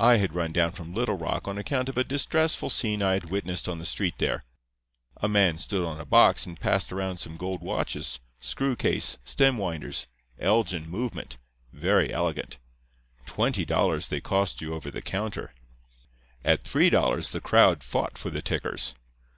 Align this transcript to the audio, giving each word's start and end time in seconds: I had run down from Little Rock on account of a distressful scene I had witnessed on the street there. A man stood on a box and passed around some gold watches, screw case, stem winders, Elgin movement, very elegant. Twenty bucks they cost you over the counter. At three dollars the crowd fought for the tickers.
I 0.00 0.16
had 0.16 0.34
run 0.34 0.50
down 0.50 0.72
from 0.72 0.92
Little 0.92 1.16
Rock 1.16 1.46
on 1.46 1.56
account 1.56 1.88
of 1.88 1.96
a 1.96 2.02
distressful 2.02 2.68
scene 2.68 3.00
I 3.00 3.12
had 3.12 3.30
witnessed 3.30 3.68
on 3.68 3.78
the 3.78 3.86
street 3.86 4.16
there. 4.18 4.42
A 5.18 5.28
man 5.28 5.56
stood 5.56 5.84
on 5.84 6.00
a 6.00 6.04
box 6.04 6.46
and 6.46 6.58
passed 6.58 6.92
around 6.92 7.18
some 7.18 7.36
gold 7.36 7.60
watches, 7.62 8.18
screw 8.40 8.74
case, 8.74 9.18
stem 9.22 9.58
winders, 9.58 10.08
Elgin 10.36 10.90
movement, 10.90 11.36
very 11.72 12.12
elegant. 12.12 12.58
Twenty 13.24 13.64
bucks 13.64 14.08
they 14.08 14.20
cost 14.20 14.60
you 14.60 14.74
over 14.74 14.90
the 14.90 15.00
counter. 15.00 15.54
At 16.44 16.64
three 16.64 16.90
dollars 16.90 17.30
the 17.30 17.40
crowd 17.40 17.84
fought 17.84 18.18
for 18.18 18.30
the 18.30 18.42
tickers. 18.42 18.96